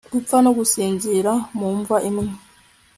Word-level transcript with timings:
gupfa 0.13 0.37
no 0.45 0.51
gusinzira 0.57 1.31
mu 1.57 1.69
mva 1.77 1.97
imwe 2.09 2.25